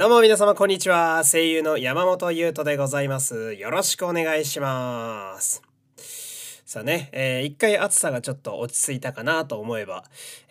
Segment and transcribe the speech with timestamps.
[0.00, 1.24] どうも皆様こんにちは。
[1.30, 3.52] 声優の山本優斗でございます。
[3.52, 5.60] よろしくお願いします。
[6.64, 10.04] さあね、えー、一回暑さがちょっと落ち着いたかなと思えば、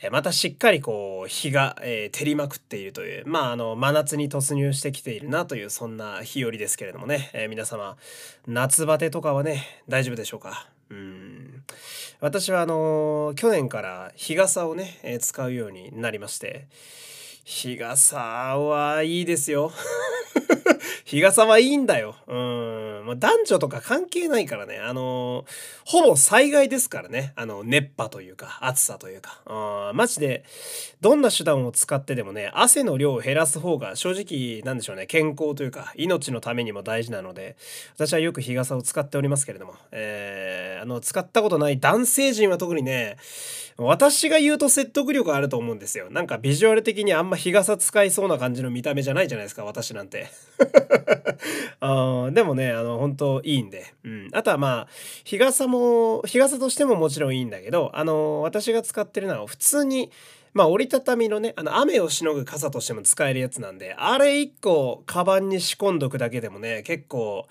[0.04, 7.98] えー、またしっかりこう日が、えー、照りまくっているという、まああの真夏に突入してきているなというそんな日和ですけれどもね、えー、皆様
[8.46, 10.68] 夏バテとかはね大丈夫でしょうか？
[10.92, 11.64] うん
[12.20, 16.68] 私はあの去年から日傘をね、え使うようになりまして。
[17.50, 18.20] 日傘
[18.60, 19.72] はいいですよ。
[21.04, 22.16] 日傘はいいんだよ。
[22.28, 23.06] うん。
[23.08, 24.78] まあ、男女とか関係ないからね。
[24.78, 25.46] あのー、
[25.84, 27.34] ほぼ災害ですからね。
[27.36, 29.42] あの、熱波というか、暑さというか。
[29.48, 29.98] うん。
[29.98, 30.44] マジで、
[31.02, 37.56] どんな手段を使ってでもね、汗の量を減らす方が正直、なんでしょうね、健康というか、命のためにも大事なので、
[37.96, 43.18] 私はよく日傘を使っておりますけれども、えー、あの、使ったことない男性陣は特にね、
[43.86, 46.10] 私が言うと説得力あると思うんですよ。
[46.10, 50.28] なんかビジュアル的にあんま日傘使いそうな感じの見た目じゃないじゃないですか、私なんて。
[51.82, 53.86] あでもね、あの、本当いいんで。
[54.04, 54.30] うん。
[54.34, 54.88] あとはまあ、
[55.24, 60.12] 日傘も、日傘としてももちろんいいんだけど、あの、私が使ってるのは普通に、
[60.54, 67.48] まあ折りたたみのね、あの雨をしのぐ傘としても使えるやつなんで、あれ一個カバンに仕込んどくだけでもね、結構、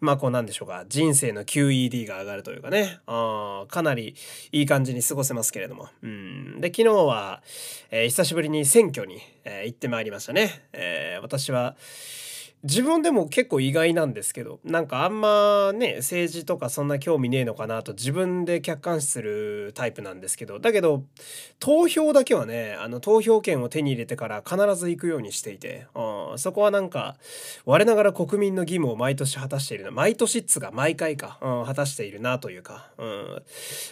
[0.00, 4.14] まあこうなんでしょうか、人生の QED が上がるというかね、あかなり
[4.52, 5.88] いい感じに過ごせますけれども。
[6.02, 6.60] うん。
[6.60, 7.42] で、昨日は、
[7.90, 10.62] えー、久しぶりに選挙に、えー、行ってまいりましたね。
[10.72, 11.76] えー、私は、
[12.64, 21.02] 自分でも結構意外なんですけどなんかあんまね政治とかそんな興味ねえのかなと自分で客観視するタイプなんですけどだけど
[21.58, 27.16] 投票だけはねあの投票権を手に入れてから必ず行くようにしていて、うん、そこはなんか
[27.64, 33.42] 我ながら国民の義務を毎年果たしているな毎年っつが毎回か、うん、果たしているなというか、うん、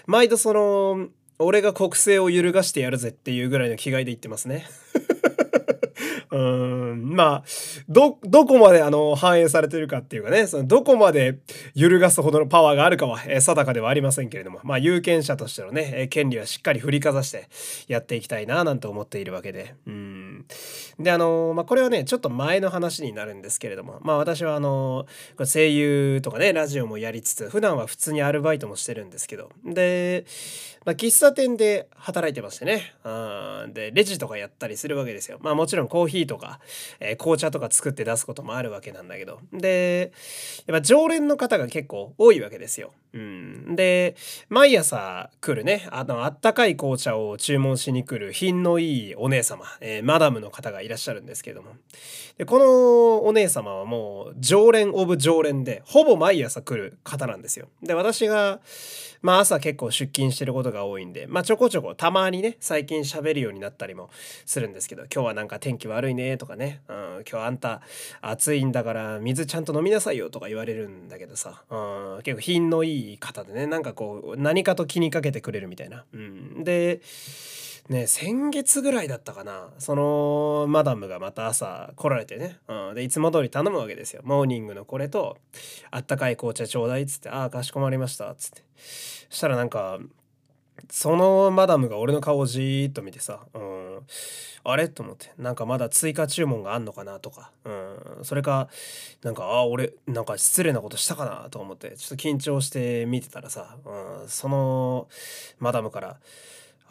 [0.06, 1.08] 毎度その
[1.40, 4.66] 俺が国政を揺るがしてやるぜっていうぐらいの気概で言ってますね。
[6.30, 7.44] うん、まあ、
[7.88, 11.38] ど、どこまであの、反映されてるかっていうかね、その、どこまで
[11.74, 17.48] 揺るがすほどのパワーがあるかは、えー、定かではありませんけれども、まあ、有権者としてのね、えー、権利はしっかり振りかざして
[17.88, 19.74] やっていきたいな、なんて思っているわけで。
[19.86, 20.46] うん。
[21.00, 25.06] で、あの、まあ、これはね、ちょっと前の話になるんですけれども、まあ、私はあの、
[25.44, 30.24] 声優とかね、ラジオもやりつつ、普段は普通にアルバイトもしてるんですけど、で、
[30.84, 35.38] まあ、喫茶店で働いてましてね、うん、で、レジとかやったりするわけですよ。
[35.42, 36.60] まあ、もちろんコーヒーとか、
[37.00, 39.40] えー、紅茶とか作って出すこともあるわけなんだけど。
[39.52, 40.12] で、
[40.66, 42.92] やっぱ常連の方が結構多いわけですよ。
[43.12, 43.76] うん。
[43.76, 44.14] で、
[44.48, 51.72] 毎朝来るね、あの、あったかい紅茶を注文しに来る品のいいお姉様、えー、マダムの方がいらっしゃるんですけども。
[52.38, 57.68] で、このお姉様はもう常連オブ常連で、ほぼ毎朝来る方なんですよ。
[57.82, 58.60] で、私が、
[59.22, 64.10] まあ朝結構出勤してることが多いんで、まあちょこちょこたまにね、最近喋るようになったりも
[64.46, 67.82] するんですけど、今日はなんか天気悪いねとかね、うん、今日あんた
[68.20, 76.04] 暑いんだから水ちゃんと飲みなさいよとか言われるんだけどさ、うん、結構品のいい方でね、なんかこう何かと気にかけてくれるみたいな。
[76.12, 77.00] うん、で、
[77.90, 79.68] ね、先月ぐらいだったかな。
[79.78, 82.56] そのマダムがまた朝来られてね。
[82.68, 84.22] うん、で、いつも通り頼むわけですよ。
[84.24, 85.38] モーニングのこれと、
[85.90, 88.30] あったかい紅茶ちょうだいっつって、ああ、かしこまりました。
[88.30, 88.62] っつって。
[89.28, 89.98] そしたらなんか、
[90.88, 94.00] そのマダムが俺の顔をじーっと見てさ、うん、
[94.62, 94.88] あれ？
[94.88, 97.70] と思って、なんかまだ追加注文があんのかなとか、う
[98.20, 98.68] ん、それか、
[99.24, 105.08] なんか、あ、俺、なんか失礼なことしたかなと思って、ちょっと緊張して見てたらさ、うん、その
[105.58, 106.20] マダムから、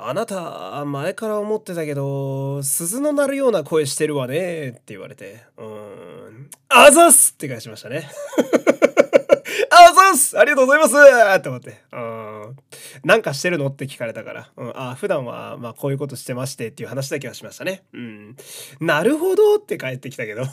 [0.01, 8.09] あなた、前から思ってたけど、鈴の鳴るような声してるわね、って言われて、うーん、あざすって返しましたね。
[9.71, 10.39] あざす!
[10.39, 10.95] ありがとうございます!
[11.37, 12.55] って思って、うん、
[13.03, 13.67] なんかしてるの？
[13.67, 17.83] って聞かれたから、うん、あ普段は、まあ、こういうことしてましてっていう話だけはしましたね。
[17.93, 18.35] うん。
[18.79, 20.43] なるほどって帰ってきたけど。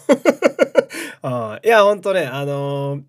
[1.22, 3.02] あ いや、ほんとね、あのー、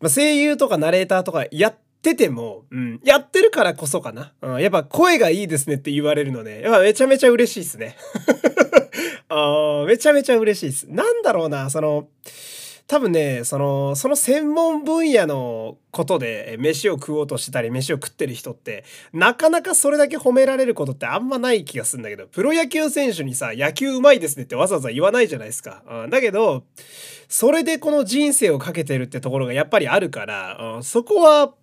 [0.00, 1.76] まあ、声優とかナレーターとかやっ
[2.12, 4.32] ってても、うん、やってるからこそかな。
[4.40, 7.96] うん、やっぱ声がいいですねって言われるので、やっぱめちゃめちゃ嬉しいですね。
[9.28, 10.86] あめちゃめちゃ嬉しいです。
[10.88, 12.08] なんだろうな、その、
[12.88, 25.82] 多分ね、その、その専門分野のことで飯を食おうとしてたり、飯を食ってる人って、なかなかそれだけ褒められることってあんまない気がするんだけど、プロ野球選手にさ、野球うまいですねってわざわざ言わないじゃないですか。
[26.04, 26.62] うん、だけど、
[27.28, 31.54] それでこの人生をかけてるってところがやっぱりあるから、うん、そこは、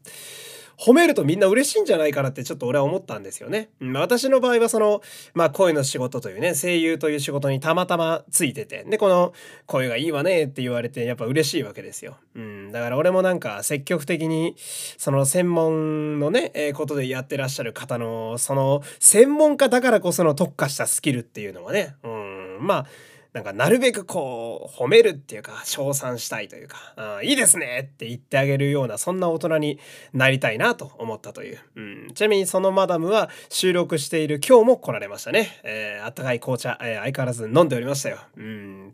[0.78, 3.70] 褒めるとみんな嬉しいんじゃないかなってちょっと俺は思ったんですよね。
[3.94, 5.02] 私の場合はその、
[5.34, 9.34] まあ声の仕事というね、声優という仕事にたまたまついてて、で、この
[9.66, 12.18] 声がいいわねって言われてやっぱ嬉しいわけですよ。
[12.36, 14.56] うん、だから俺もなんか積極的に
[14.98, 22.86] その専門のね、えー、ことでやってらっしゃる方の、その専門家だからこその特化したスキルっていうのはね、うん、まあ、
[23.34, 29.80] なんかなるべくこう褒めるっていうか称賛したいというかあいいですねって言ってあげるようなそんな大人に
[30.14, 38.94] なりたいなと思ったという、うん、ちなみにそのマダムは収録している今日も来られましたね、えー、あったかい紅茶、えー、相変わらず飲んでおりましたよ、うん、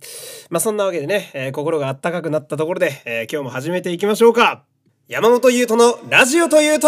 [0.50, 4.64] まあそんなわけでね、えー、心があったかくなったところで、えー、今日も始めていきましょうか。
[5.10, 6.88] 山本優斗のラジオというと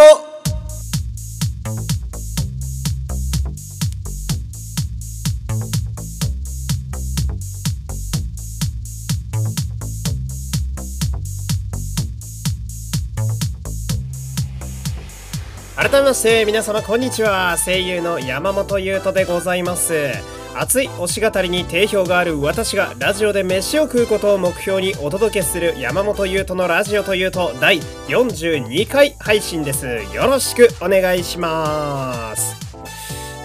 [15.82, 17.58] 改めまして皆様こんにちは。
[17.58, 20.12] 声優の山本優斗でございます。
[20.56, 27.80] 熱い推し語りに定評がある私がラジオで飯を食うことを目標にお届けする山本優斗のラジオというと第
[28.10, 29.88] 42回配信です。
[30.14, 32.56] よろしくお願いします。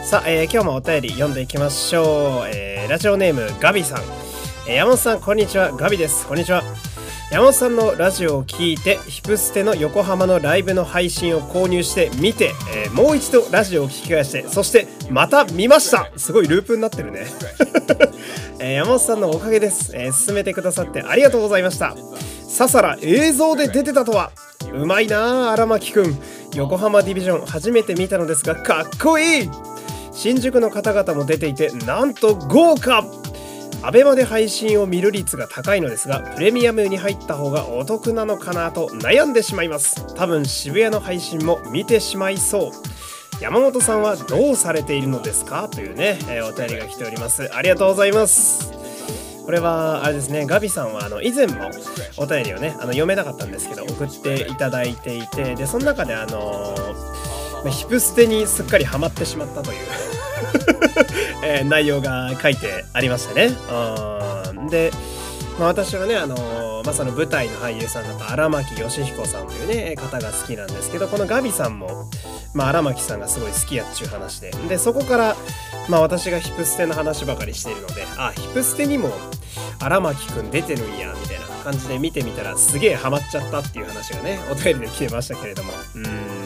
[0.04, 4.02] さあ、えー、今日もお便り読んでいきましょう、えー、ラジオネームガビさん、
[4.68, 5.72] え、山本さんこんにちは。
[5.72, 6.26] ガビです。
[6.26, 6.62] こんにちは。
[7.30, 16.08] 山本さんのラジオを聞いてヒプステの横浜のライブの配信を購入して見て、えー、もう一度ラジオを聞き返してそしてまた見ました。
[16.16, 17.26] すごいループになってるね、
[18.60, 21.96] えー、山本さんのおかげです、えー、進めてくださってありがとうございました。
[22.48, 24.30] ささら映像で出てたとは。
[24.72, 26.18] うまいなあ荒牧くん。
[26.54, 29.50] 横浜ディビジョン初めて見たのですがかっこいい。
[30.12, 33.04] 新宿の方々も出ていてなんと豪華。
[33.86, 40.12] アベマで配信を見る率が高いのですがプレミアムに入った方がお得なのかなと悩んでしまいます。
[40.16, 43.40] 多分渋谷の配信も見てしまいそう。
[43.40, 45.68] 山本さんはどうされているのですか？
[45.68, 47.48] というね、えー、お便りが来ております。
[47.54, 48.72] ありがとうございます。
[49.44, 51.70] これはあれですねガビさんはあの以前も
[52.16, 59.86] お便りをねあの読めなかったんですけど送っていただいていてでその中であのー、ヒプステにすっかりハマってしまったという
[61.42, 63.52] えー、内容が書いてありましたね。
[64.56, 64.68] うん。
[64.68, 64.92] で、
[65.58, 66.36] まあ、私はね、あの、
[66.86, 72.08] まあ、その舞台の俳優さんだと荒牧義彦さんというね方が好きなんですけどこのガビさんも、
[72.54, 74.52] まあ、荒牧さんがすごい好きやっちゅう話で。
[74.68, 75.36] でそこから、
[75.88, 79.10] まあ、私がヒプステの話ばかりしているのであヒプステにも
[79.80, 85.72] 荒牧くん出てるんやみたいな感じで見てみたらすげえハマっちゃったっていう話がねお便りで来てましたけれども。
[85.96, 86.45] うん。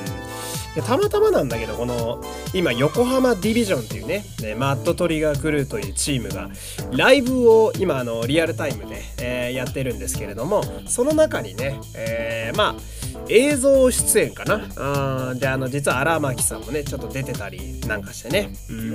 [0.74, 2.22] でたまたまなんだけどこの
[2.54, 6.48] 今横浜ディビジョンっていうねねマットトリガークルーというチームが
[6.92, 14.60] ライブを今あのリアルタイムで、えー、やってるんですけれどもその中にね、えー、まあ映像出演かな？
[14.76, 18.52] あであの実は荒牧さんもねちょっと出てたりなんかしてね。
[18.68, 18.90] うん。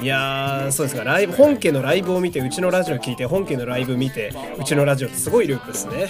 [0.00, 1.04] いやーそうですか。
[1.04, 6.08] ライブ本家のライブを見てうちのラジオ聞いて本家のライブ見てうちのラジオってすごいループですね。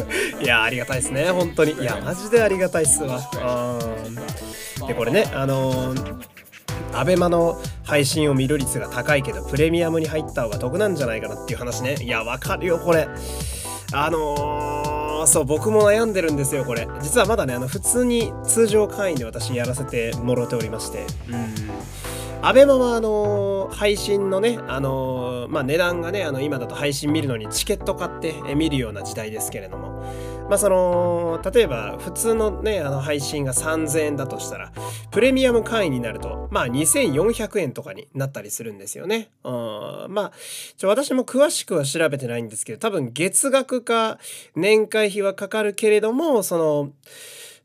[0.44, 1.72] いやありがたいですね本当に。
[1.72, 3.20] いやマジでありがたいっすわ。
[4.86, 6.34] でこれねあのー
[6.92, 11.96] アベマの配信を見る率が高いけどプレミアムに入った方が得なんじゃないかなっていう話ね。
[12.00, 13.08] いやわかるよこれ。
[13.92, 16.86] あのー、そう僕も悩んでるんですよこれ。
[17.00, 21.06] 実はまだねあの普通に通常会員で私やらせてもろておりまして。
[21.28, 21.54] うん。
[22.42, 30.04] アベマはあのー、配信のね、あのー、まあ、値段がね、あの今だと配信見るのにチケット買って見るような時代ですけれども、
[30.48, 34.72] まあその、例えば普通のね、あの配信が3000円だとしたら、
[35.10, 39.30] プレミアム会員になると、まあ2400円とかになったりするんですよね。
[39.42, 40.32] まあ、
[40.76, 44.18] ちょ私も詳しくは調べてないんですけど、多分月額か
[44.54, 46.92] 年会費はかかるけれども、その、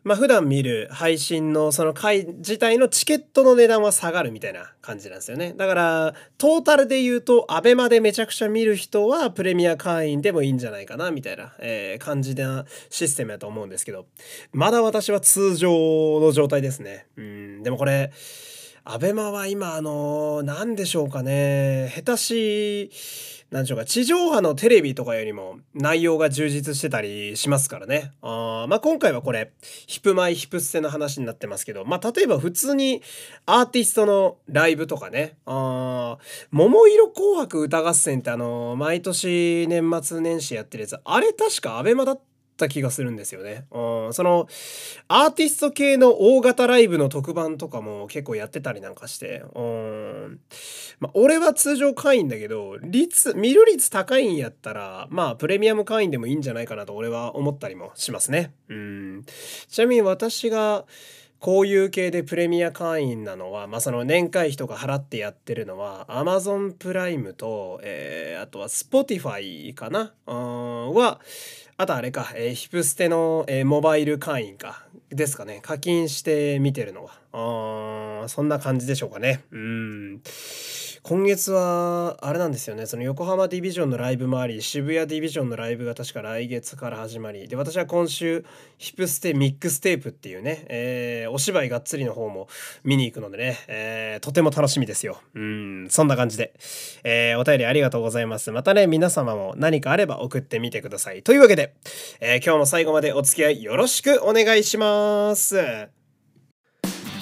[0.03, 5.53] まあ普段見る配信のその回自体のチケットの値段は下がるみたいな感じなんですよね。
[5.57, 14.05] だからトータルで言うとアベマでめちゃくちゃ見る人はプレミア会員でもいいんじゃないかなみたいな、えー、感じなシステムだと思うんですけど
[14.53, 15.69] まだ私は通常
[16.21, 17.07] の状態ですね。
[17.17, 18.11] うんでもこれ
[18.85, 22.91] アベマは今あの何でしょうかね下手し
[23.51, 28.11] 何でしょうか、地上波のテレビとかよりも内容が充実してたりしますからね。
[28.21, 29.51] あまあ、今回はこれ、
[29.87, 33.01] ヒプマイヒプステの話になってますけど、まあ、例えば普通に
[33.47, 36.19] アーティストのライブとかね、あ
[36.51, 42.21] 桃色紅白歌合戦ってあの、毎年年末年始やってるやつ、あれ確かアベマだった
[42.59, 43.65] た気がするんですよね。
[43.71, 44.47] うん、その
[45.07, 50.39] アーティスト系の大型ライブの特番とかも結構やってたりなんかして、うん、
[50.99, 58.53] まあ、俺は通常会員だけど率見る率高いんやったらまあプレミアム会員でもいいんじゃないかなと俺は思ったりもしますね。
[58.67, 59.25] うん、
[59.67, 60.85] ちなみに私が
[61.39, 71.21] こういう系でプレミア会員なのは、まあ、その年会費とか払ってやってるのは Amazon プライムと、えー、あとは Spotify かな、うん、は
[71.81, 74.83] あとあれか、えー、ヒプステの、えー、モバイル会員か。
[75.11, 75.61] ですかね。
[75.61, 78.23] 課金して見てるのは。
[78.23, 79.45] あそんな感じでしょうかね。
[79.51, 80.21] うん。
[81.03, 82.85] 今月はあれなんですよね。
[82.85, 87.47] その横浜ディビジョンのライブもあり渋谷ディビジョンのライブが確か来月から始まり。
[87.47, 88.45] で私は今週
[88.77, 92.47] ヒップステミックステープっていうね、えー、お芝居がっつりの方も
[92.83, 95.21] 見に行くのでね、えー、とても楽しみですよ。
[95.33, 96.53] うんそんな感じで、
[97.03, 98.51] えー、お便りありがとうございます。
[98.51, 101.23] またね皆様も何かあれば送ってみてください。
[101.23, 101.73] というわけで、
[102.19, 105.57] え今日も最後までお付き合いよろしくお願いします。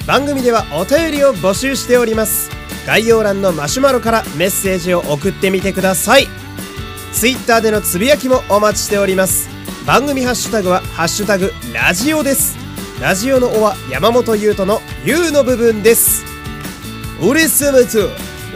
[0.07, 2.66] 番組ではお便りを募集しております。
[2.87, 6.27] 概要欄のマシュマロからメッセージを送ってみてください。
[7.11, 9.49] Twitter でのつぶやきもお待ちしております。
[9.85, 12.55] 番組ハッシュタグは「ハッシュタグラジオ」です。
[13.01, 16.23] ラジオの「お」は山本優斗の「優」の部分です。
[17.21, 18.09] 俺様と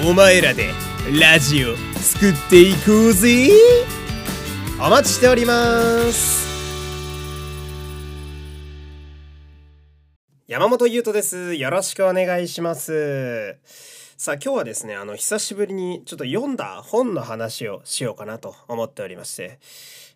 [0.07, 0.69] お前らで
[1.19, 3.49] ラジオ作っていこうぜ。
[4.79, 6.49] お待ちしております。
[10.47, 11.53] 山本優斗です。
[11.53, 13.57] よろしくお願いします。
[14.21, 19.57] さあ今日はですね、あの久しぶりにちょっと読んだ本の話をしようかなと思っておりまして、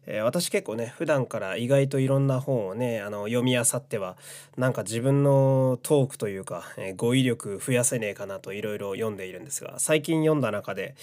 [0.05, 4.15] えー、私結構ね、普段から意外といろんな本をね、あの読み漁っては、
[4.57, 10.93] なんか自分のトークというか、えー、語彙力増やせねえかなといろいろ読んでいるんですが、最近読んだ中で、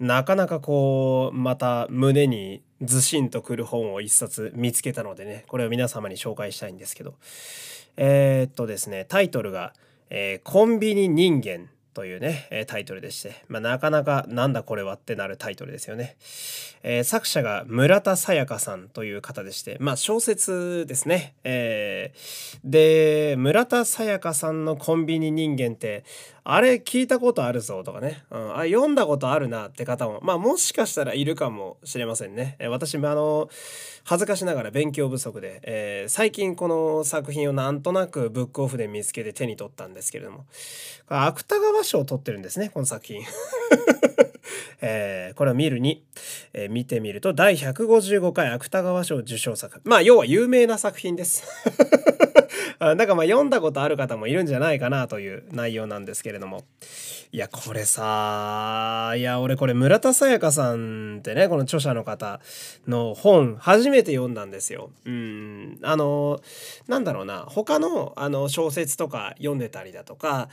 [0.00, 7.12] なかなかこう、また胸にずしんとくる本を一冊見つけたのでね、これを皆様に紹介したいんですけど、
[7.98, 9.74] えー、っとですね、タイトルが、
[10.08, 11.68] え、コンビニ人間。
[11.94, 16.16] というね、えタイトルでして、まあ、なかなかなんだこれはってなるタイトルですよね。
[16.82, 21.34] えー、作者が村田沙耶香さんという方でして、まあ小説ですね。
[21.44, 26.04] えー、で、村田沙耶香さんのコンビニ人間って、
[26.50, 32.56] あれ聞いたことあるぞとかね、うん、あ読んだことあるなって方も、まあもしかしたらいるかもしれませんね。
[32.58, 33.50] え私もあの、
[34.04, 40.46] 恥ずかしながら勉強不足で、えー、最近この作品をなんとなくブックオフで見つけて手に取ったんですけれども、
[41.06, 43.22] 芥川賞を取ってるんですね、この作品。
[44.80, 46.02] えー、これを見るに、
[46.54, 49.82] えー、見てみると第155回芥川賞受賞作。
[49.84, 51.44] まあ要は有名な作品です。
[52.96, 56.64] だかまあ読んだことある方もいるんじゃないかなという内容なんですけれども
[57.32, 62.40] いやこれさいや俺これ村田沙耶香さんってねこの著者の方
[62.86, 64.90] の本初めて読んだんですよ。
[65.04, 66.40] うんあの
[66.86, 70.48] なんだろうな他のあの小説とか読んでたりだとか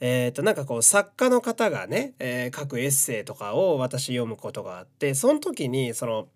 [0.00, 6.28] えっ、ー、となんかこう作家の方がね、えー、書くエッセイとかを私読むことがあってその時にその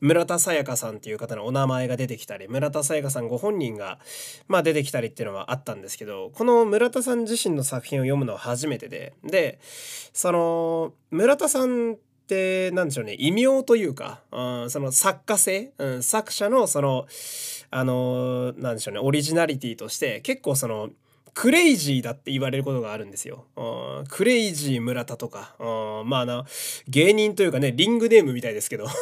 [0.00, 3.98] 村田沙耶香さんっていう方のお名前が出てきたり村田沙耶香さんご本人が
[4.48, 17.06] まあ出てきたりっていうのはあったんですけどこの村田さん自身の作品を読むのは初めてででその村田さんって何でしょうね異名というか、うん、その作家性、うん、作者のその
[17.70, 20.90] あの何でしょうねオリジナリティとして結構その
[21.34, 23.46] クレイジーだって言われることがあるんですよ。
[24.08, 25.54] クレイジー村田とか、
[26.04, 26.44] まあな、
[26.88, 28.86] 芸人というかね、リングネームみたいですけど。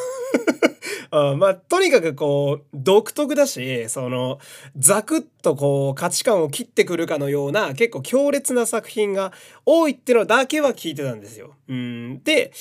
[1.11, 4.39] まあ、とにかくこう、独特だし、その、
[4.77, 9.33] ザクッとこう、価値観を切ってくるかのような、結構強烈な作品が
[9.65, 11.55] 多いってのだけは聞いてたんですよ。
[11.69, 12.23] うん。
[12.25, 12.53] で、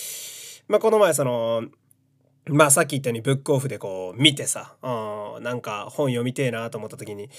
[0.69, 1.65] まあ、この前その、
[2.49, 7.29] まあさっき言ったようにブックオフでこう見てさ、うん、なんか本読みてえなと思った時に、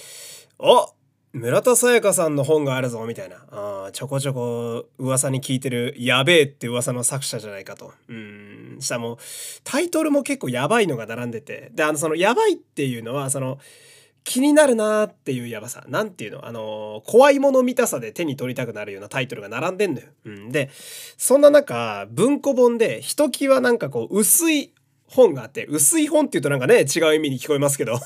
[0.58, 0.92] お
[1.32, 3.36] 村田沙耶香さんの本があるぞみたいな。
[3.50, 7.92] あちょこちょこ噂に聞いてるやべえって噂の作者じゃないかと。
[8.08, 9.18] うんしたらもう
[9.62, 11.70] タイトルも結構やばいのが並んでて。
[11.74, 13.58] であのそのやばいっていうのはその
[14.24, 15.84] 気になるなーっていうやばさ。
[15.86, 16.46] なんていうの？
[16.46, 20.06] あの怖いもの見たさで手に取りたくなるようなタイトルが並んでんのよ。
[20.24, 20.70] うん、で
[21.18, 24.72] そんな中文庫本でひときわなんかこう薄い
[25.06, 25.66] 本があって。
[25.66, 28.00] 薄い本っていうとなんかね違う意味に聞こえますけど。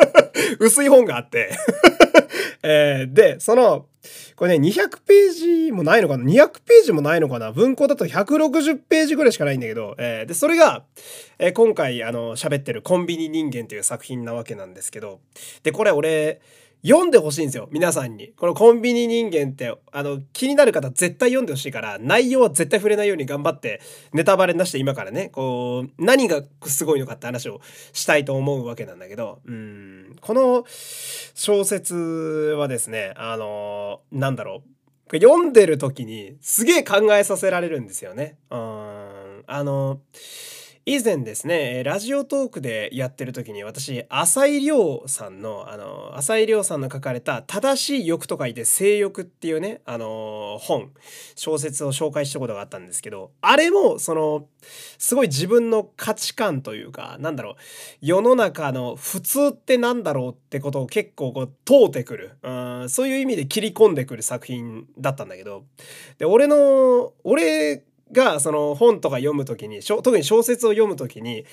[0.58, 1.50] 薄い本があって。
[2.62, 3.86] えー、で、その、
[4.36, 5.30] これね、200ペー
[5.66, 7.52] ジもないのかな ?200 ページもないのかな？
[7.52, 10.84] 文庫だと160ページぐらいしかないんだけど、えー、で、それが、
[11.38, 15.20] えー、今回、あの、喋ってるコンビニ人間という作品なわけなんですけど、
[15.62, 16.40] で、これ俺、
[16.86, 23.80] 読んでほしいんですよ皆さんにこのコンビニ人間ってあの気になる方絶対読んでほしいから内容は絶対触れないように頑張って
[24.12, 27.60] ネタバレなしで今からねこう何がすごいのかって話を
[27.92, 30.64] したいと思うわけなんだけどうんこの
[31.34, 34.62] 小説はですねあのなんだろ
[35.12, 38.38] う読んでる時にすげえ考えさせられるんですよね。
[38.50, 40.00] うんあの
[40.84, 50.90] 以前ですねラジオトークでやってる時に私浅井亮さんのあの浅井亮さんの書かれた「正しい欲」と書いて「性欲」っていうねあの本
[51.36, 54.48] 小説を紹介したことがあったんですけどあれもその
[54.98, 57.54] すごい自分の価値観というかなんだろう
[58.00, 65.62] 世の中の普通ってなんだろうってことを結構こう問うてくるうんそういう意味で切り込んでくる作品だったんだけど
[66.18, 71.44] で俺の俺がその本とか読む時に特に小説を読む時に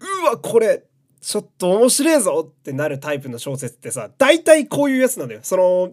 [0.00, 0.84] うわこれ
[1.20, 5.40] ちょっと面白いぞってなるタイプの小説ってさ大体こういうやつなんだよ。
[5.42, 5.92] その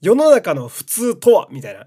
[0.00, 1.86] 世の中の普通とはみたいな。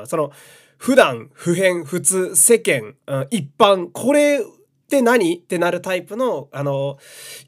[0.00, 0.32] うん、その
[0.76, 4.44] 普段普遍普通世間、うん、一般これっ
[4.92, 6.98] て何ってなるタイプの、あの、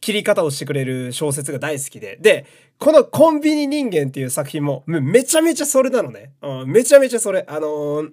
[0.00, 2.16] 切り方をしてくれる小説が大好きで。
[2.18, 2.46] で、
[2.78, 6.32] このコンビニ人間っていう作品もめちゃめちゃそれなのね。
[6.40, 7.44] うん、めちゃめちゃそれ。
[7.46, 8.10] あのー、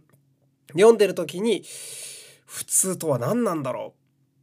[0.74, 1.63] 読んでる時に、
[2.46, 3.94] 普通とは何なんだろ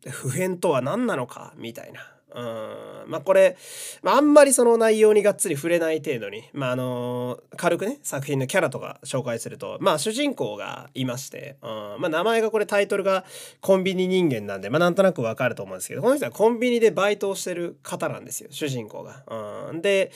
[0.07, 0.11] う？
[0.11, 1.55] 普遍とは何なのか？
[1.57, 2.01] みたいな。
[2.35, 3.11] うん。
[3.11, 3.57] まあこれ、
[4.03, 11.69] まあ、あんまりその内容にがっつり触れない程度に、まああの軽くね、作品のキャラとか紹介すると、まあ主人公がいまして、うん、
[12.01, 13.25] まあ名前がこれタイトルが
[13.61, 19.23] コンビニ人間なんで、まあなんとなくわかると思うんですけど、この人はコンビニでバイトをしてる方なんですよ、主人公が。
[19.71, 19.83] うん。
[19.83, 20.11] で、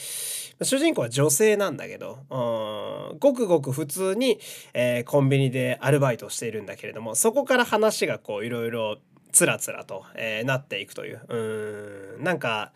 [0.61, 4.39] 主人公は女性なんだけど、うん、ごくごく普通に、
[4.75, 8.99] えー、コンビニでアルバイトをしているんだけれども、そこから話がこういろいろ
[9.33, 11.21] つらつらと、えー、なっていくという。
[11.29, 12.73] うん、なんか、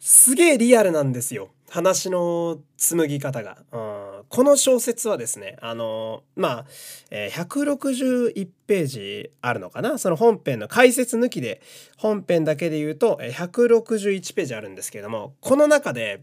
[0.00, 1.50] すげえリアルなんですよ。
[1.68, 3.58] 話の紡ぎ方が。
[3.72, 3.76] う
[4.22, 6.66] ん、この小説はですね、あの、まあ、
[7.10, 9.98] えー、161ページあるのかな？
[9.98, 11.60] その本編の解説抜きで、
[11.96, 16.22] 本編だけで言うと、161ページあるんですけれども、この中で、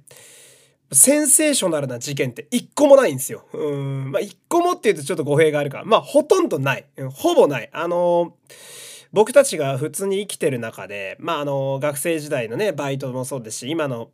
[0.92, 3.46] センセーショナルな事件って一個もないんですよ。
[3.54, 4.12] うん。
[4.12, 5.86] まあ、一個もって言うとちょっと語弊があるから。
[5.86, 6.86] まあ、ほとんどない。
[7.14, 7.70] ほぼない。
[7.74, 8.83] あのー
[9.14, 14.10] 僕たちが普通に生きてる中で、まあ、あの、学生時代のね、バイトもそうですし、今の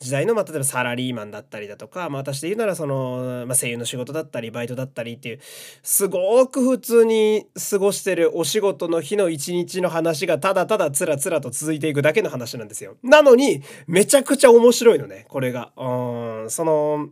[0.00, 5.40] 時代の、まあ、例えばサラリーマンだったりだとか、まあ、私で言うなら、その、まあ、声優の仕事だったり、バイトだったりっていう、
[5.84, 12.96] すごく普通に過ごしてるお仕事の日の一日の話が、ただただつらつらと続いていくだけの話なんですよ。
[13.04, 15.70] なのに、めちゃくちゃ面白いのね、これが。
[15.76, 17.10] うん、その、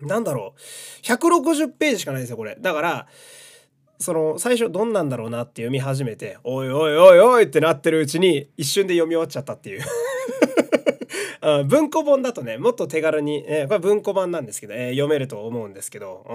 [0.00, 1.04] なんだろう。
[1.04, 2.56] 160ページしかないですよ、これ。
[2.60, 3.08] だから、
[3.98, 9.82] その最初どんなんだろうなって読み始めておいおいおいおいってなってるうちに一瞬で読み終わっちゃったっていう。
[11.66, 16.34] 文庫本だとねもっと手軽に、えー、これ文庫版なんですけど、えー、読めると思うんですけどう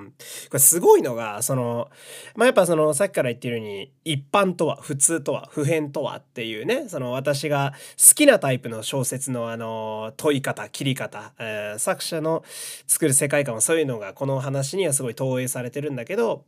[0.00, 0.12] ん。
[0.48, 1.90] これすごいのがその
[2.34, 12.44] まあやっぱそのさっきから言ってるように一般とは普通とは普遍とはっていうねその私が好きなタイプの小説のあの問い方切り方、えー、作者の
[12.86, 16.44] 作る世界観はそういうのがこの話にはすごい投影されてるんだけど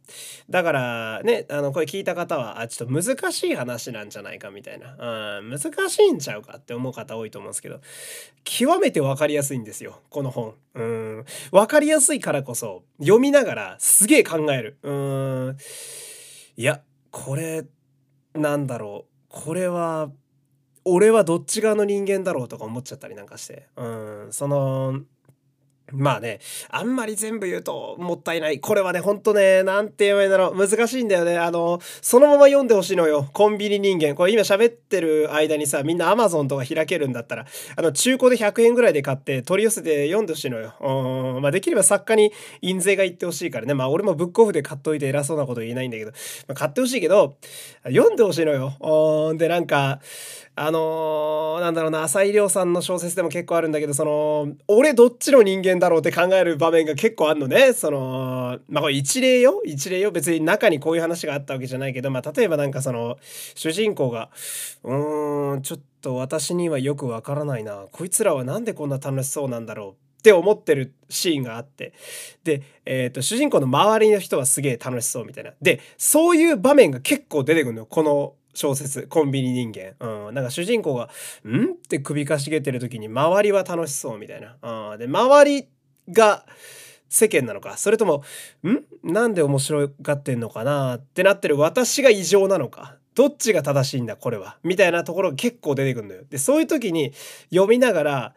[0.48, 7.80] だからねあのこれ聞いた方はあちょっと難しい話なんじゃないかみたいな、うん、難しいんちゃうかって思う方多いと思うんですけど
[8.44, 10.55] 極めて分かりやすいんですよこの本。
[10.74, 11.24] うん。
[11.53, 14.79] 分かりやすいからこそ読みながらすげえ考える。
[14.83, 15.57] うん。
[16.57, 17.64] いやこれ
[18.35, 19.11] なんだろう。
[19.29, 20.11] これは
[20.85, 23.68] 俺はどっち側の人間だろうとか思っちゃったりなんかして。
[23.76, 23.85] う
[24.29, 24.29] ん。
[24.31, 25.03] その
[25.92, 28.61] まあね、あんまり全部言うともったいない。
[28.61, 30.68] これはね、ほんとね、なんて言えばいいんだろう。
[30.68, 31.38] 難しいんだよね。
[31.38, 33.29] あの、そのまま読んでほしいのよ。
[33.33, 34.14] コンビニ人間。
[34.14, 40.74] これ今喋ってる間にさ、みんな Amazon とか開けるんだったら、あの、中古で100円ぐらいで買って取り寄せて読んでほしいのよ。
[40.81, 41.42] うん。
[41.42, 43.74] まあ、できれば作家に印税が言ってほしいからね。
[43.74, 46.12] まあ、俺もブックオフで買っといて偉そうなこと言えないんだけど、
[46.48, 47.37] まあ、買ってほしいけど、
[47.85, 49.31] 読んでほしいのよ。
[49.31, 49.38] うん。
[49.38, 50.00] で、なんか、
[50.62, 57.73] あのー、なんだろうな、浅井亮さんの小説でも結構あるんだけど、その、俺どっちの人間だろうって考える場面が結構あるのね。
[57.73, 59.62] その、まあこれ一例よ？
[59.64, 60.11] 一例よ？
[60.11, 63.16] 別に中にこういう話があったわけじゃないけど、まあ例えばなんかその、
[63.55, 64.29] 主人公が、
[64.85, 67.87] うーん、ちょっと私にはよくわからないな。
[67.90, 70.20] こいつらはなんでこんな楽しそうなんだろう。
[70.20, 71.94] って思ってるシーンがあって。
[72.44, 75.53] で、えっ、ー、と、主人公の周りの人はすげえ楽しそうみたいな。
[75.62, 77.87] で、そういう場面が結構出てくるの。
[77.87, 79.94] この小説、コンビニ人間。
[80.26, 80.34] うん。
[80.34, 81.08] なんか主人公が、
[81.44, 81.72] ん？
[81.72, 84.56] って首かしげてる時に周りは楽しそうみたいな。
[84.92, 84.98] うん。
[84.98, 85.68] で、周り
[86.08, 86.44] が
[87.08, 88.24] 世間なのか、それとも、
[88.64, 88.84] ん？
[89.12, 92.96] なんで面白がってんのかなってなってる私が異常なのか。
[93.14, 94.58] どっちが正しいんだこれは。
[94.62, 96.22] みたいなところが結構出てくるのよ。
[96.30, 97.12] で、そういう時に
[97.50, 98.34] 読みながら、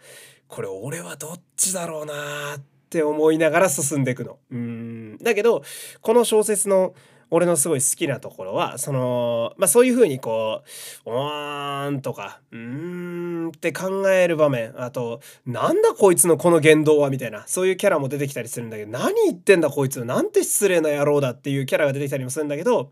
[0.48, 4.40] これ俺はどっちだろうなって思いながら進んでいくの。
[4.52, 5.18] うん。
[5.20, 5.64] だけど、
[6.02, 6.96] この小説の
[7.36, 10.62] 俺のすごい好きなところは、その、まあそういう風にこ
[11.04, 22.92] う、おーんとか、うーんって考える場面、あと、なんだこいつのこの言動はみたいな、そういうキャラも出てきたりするんだけど、何言ってんだこいつ、なんて失礼な野郎だっていうキャラが出てきたりもするんだけど、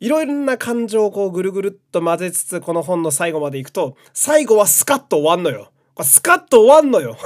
[0.00, 5.70] いろいろな感情をこうぐるぐるっと混ぜつつ、この本の最後まで行くと、最後はスカッと終わんのよ。
[6.02, 7.16] スカッと終わんのよ。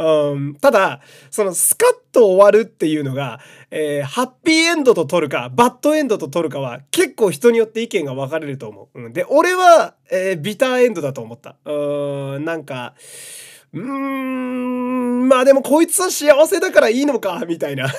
[0.00, 3.38] うん、ただ、そのスカッと終わるっていうのが、
[3.70, 9.00] えー、ハッピーエンドと取るか、バッドエンドと取るかは結構人によって意見が分かれると思う。
[9.02, 11.56] うん、で、俺は、えー、ビターエンドだと思った。
[11.66, 12.94] うん、なんか、
[13.72, 17.86] うーん、まあでもこいつは幸せだからいいのか、みたいな。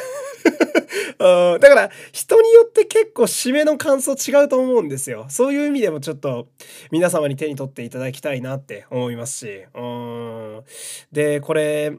[1.59, 5.27] だから人によって結構締めの感想違うと思うんですよ。
[5.29, 6.47] そういう意味でもちょっと
[6.91, 9.65] 皆様に手に取っていただきたいなって思いますし。
[9.75, 10.63] うん。
[11.11, 11.93] で、これ、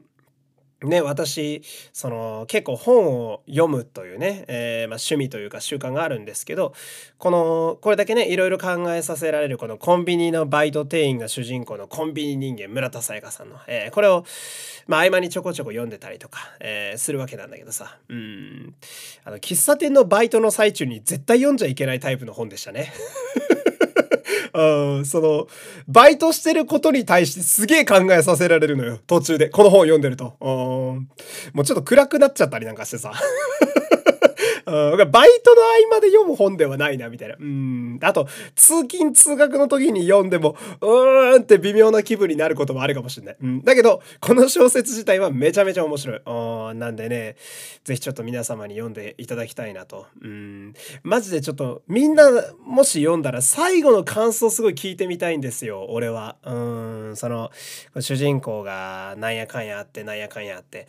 [0.87, 6.73] ね、私、その、結構本を読むというね、えー、まあ、趣味というか習慣があるんですけど、
[7.17, 14.25] この、これだけね、いろいろ考えさせられるこのコンビニのバイト店員が主人公のコンビニ人間村田沙耶香さんの、えー、これを、
[14.87, 18.75] まあ、合間にちょこちょこ読んでたりとか、えー、するわけなんだけどさ、うん、
[19.23, 22.93] あの、喫茶店のバイトの最中に絶対読んじゃいけないタイプの本でしたね。
[24.53, 25.47] うん、その、
[25.87, 28.99] バイトしてることに対してすげえ考えさせられるのよ。
[29.07, 29.49] 途中で。
[29.49, 30.35] この本読んでると。
[30.39, 31.09] うん。
[31.53, 33.11] もうちょっと暗くなっちゃったりなんかしてさ。
[34.65, 37.35] うん、バイトの合間で読む本ではないな、みたいな。
[37.39, 37.99] うん。
[38.01, 43.37] あと、通勤通学の時に読んでも、うーんって微妙な気分になることもあるかもしれない。
[43.41, 43.63] うん。
[43.63, 46.21] だけど、この小説自体はめちゃめちゃ面白い。
[46.25, 46.79] うん。
[46.79, 47.35] なんでね、
[47.83, 50.07] ぜひちょっと皆様に読んでいただきたいなと。
[50.21, 50.73] うん。
[51.03, 52.29] マジでちょっと、みんな、
[52.65, 56.35] もし読んだら最後の感想すごい聞いてみたいんですよ、俺は。
[56.45, 56.53] う
[57.11, 57.15] ん。
[57.15, 57.51] その、
[57.99, 60.87] 主人公がなんやかんやあって、なんやかんやあって、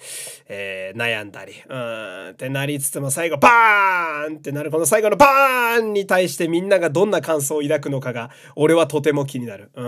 [0.49, 9.71] えー、悩んだり、うん、ってなりつつも最後、バーンバーンってなるこの最後のバーンに対してみんながどんな感想を抱くのかが俺はとても気になる。
[9.75, 9.83] う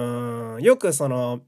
[0.59, 0.63] ん。
[0.63, 1.41] よくその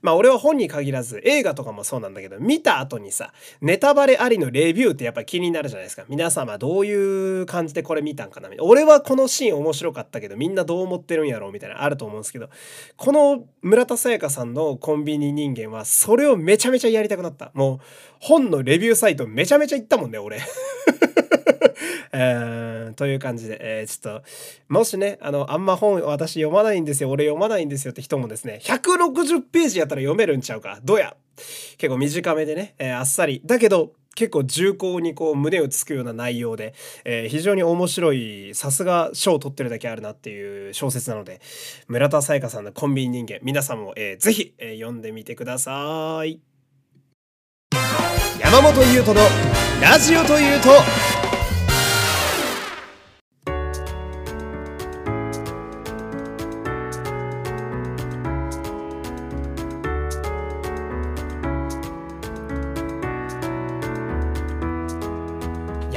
[0.00, 6.04] まあ俺は本に限らず映画とかもそうなんだけど見た後にさネタバレありのレビューってやっぱ気になるじゃないですか。
[6.08, 8.48] 皆様どういう感じでこれ見たんかな？
[8.60, 12.48] 俺はこのシーン面白かったけどみんなどう思ってるんやろうみたいなあると思うんですけど
[12.96, 17.50] この村田沙耶香さんのコンビニ人間はそれをめちゃめちゃやりたくなった。
[17.54, 17.80] もう
[18.20, 20.40] 本のレビューサイトめちゃめちゃ行ったもんね俺。
[22.18, 24.24] えー、という感じで、えー、ちょっと、
[24.68, 30.80] もしね、あの、あんま本私読まないんですよ、俺読まないんですよって人もですね、160ページやったら読めるんちゃうか。
[30.82, 31.14] どうや
[31.76, 33.42] 結構短めでね、えー、あっさり。
[33.44, 36.74] だけど、結構重厚にこう胸をつくような内容で、
[37.04, 41.42] えー、非常に面白いさすが賞を取ってるだけあるなっていう小説なので
[41.86, 46.40] 村田沙耶香さんのコンビニ人間皆さんも、えー、ぜひ、えー、読んでみてください
[48.40, 49.20] 山本優斗の
[49.82, 50.70] ラジオというと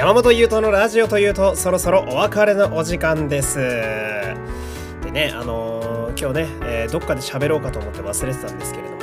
[0.09, 3.59] 山本優斗のラジオというとそろそろお別れのお時間です。
[3.59, 9.01] でねあのー、今日ね、えー、どっかで喋ろうかと思って忘れてたんですけれども、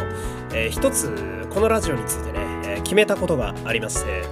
[0.52, 4.24] えー、一つこのラジオについてね、え決めたことがありまして、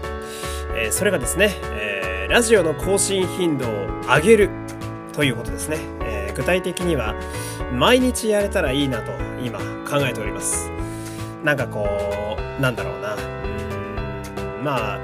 [0.76, 3.70] えそれがですね、えラジオの更新頻度を
[4.08, 4.50] 上げる
[5.12, 7.14] ということですね、え具体的には
[7.72, 9.12] 毎日やれたらいいなと
[9.44, 10.72] 今考えております。
[11.44, 13.14] なんかこうなんだろうな。
[13.14, 13.18] う
[14.60, 14.98] んまあ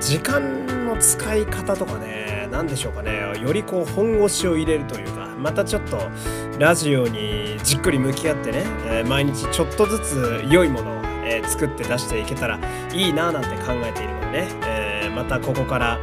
[0.00, 3.40] 時間使い方とかね何でしょうかね。
[3.40, 5.98] よりこう本腰を入れるというかまたちょっと
[6.58, 12.58] ラジオにじっくり向き合ってね、えー、毎日ちょっとずつ良いものを、えー、作って出していけたら
[12.92, 15.98] いいななんて考えているのでね、えー、またここから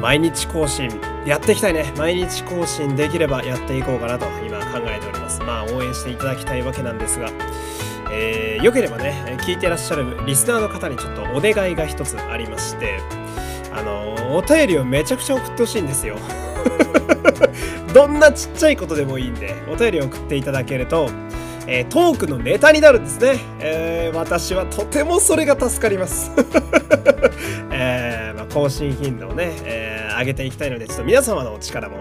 [0.00, 0.90] 毎日更新
[1.26, 1.92] やっていきたいね。
[1.96, 5.40] 毎日更新できればやっていこうかなと今考えております。
[5.42, 7.30] まあ応援していただきたいわけなんですが
[8.10, 13.00] えー、よければね聞いてらっしゃるリスナーの方にちょっとお願いが一つありまして
[13.78, 16.16] あのお便りをめちゃくちゃ送ってほしいんですよ。
[17.94, 21.08] どんなちっちゃいことでもいいんでお便りを送っていただけると、
[21.66, 26.32] えー、トークのネタになるんですね、えー、私はとてもそれが助かります。
[27.70, 31.98] えー、まあ、更新頻度をね、え上げていきたいのでちょっと皆様のお力も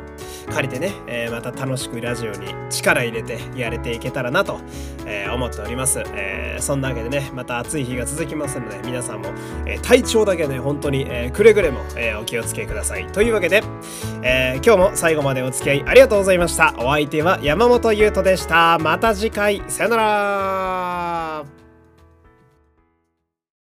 [0.51, 4.59] 借りてね、えー、また楽しくラジオに力入れてやれていけたらなと、
[5.05, 9.29] えー、思っております、えー、そんなわけでねまた暑い日が続きますので皆さんも、
[9.65, 13.07] え体調だけね本当に、えくれぐれも、えお気をつけください。
[13.07, 13.63] というわけで、
[14.23, 16.73] え今日も最後までお付き合いありがとうございました。
[16.77, 18.77] お相手は山本優斗でした。
[18.79, 19.61] また次回。
[19.67, 21.66] さよなら。